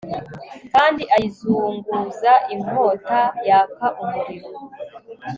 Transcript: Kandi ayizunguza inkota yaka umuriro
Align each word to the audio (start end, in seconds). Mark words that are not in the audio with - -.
Kandi 0.73 1.03
ayizunguza 1.15 2.31
inkota 2.53 3.21
yaka 3.47 3.87
umuriro 4.01 4.49